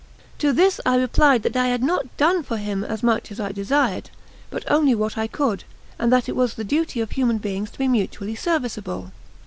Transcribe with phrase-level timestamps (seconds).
[0.39, 3.51] To this I replied that I had not done for him as much as I
[3.51, 4.09] desired,
[4.49, 5.63] but only what I could,
[5.99, 9.11] and that it was the duty of human beings to be mutually serviceable.